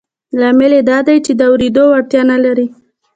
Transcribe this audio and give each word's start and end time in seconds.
لامل 0.39 0.71
یې 0.77 0.81
دا 0.89 0.97
دی 1.07 1.17
چې 1.25 1.31
د 1.35 1.41
اورېدو 1.49 1.83
وړتیا 1.89 2.21
نه 2.31 2.37
لري 2.45 2.67